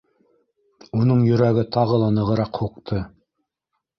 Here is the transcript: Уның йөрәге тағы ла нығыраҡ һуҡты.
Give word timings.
Уның 1.01 1.19
йөрәге 1.25 1.65
тағы 1.77 2.01
ла 2.05 2.09
нығыраҡ 2.17 2.61
һуҡты. 2.63 3.05